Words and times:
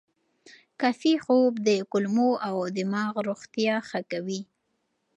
کافي 0.81 1.13
خوب 1.23 1.51
د 1.67 1.69
کولمو 1.91 2.29
او 2.47 2.55
دماغ 2.77 3.13
روغتیا 3.27 3.75
ښه 3.89 3.99
کوي. 4.11 4.41